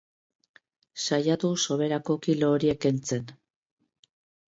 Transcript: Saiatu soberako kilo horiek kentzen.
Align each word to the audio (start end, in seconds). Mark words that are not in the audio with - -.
Saiatu 1.03 1.53
soberako 1.67 2.17
kilo 2.27 2.53
horiek 2.57 2.83
kentzen. 2.89 3.33